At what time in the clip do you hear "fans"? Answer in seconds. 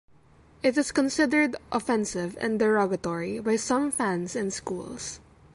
3.91-4.35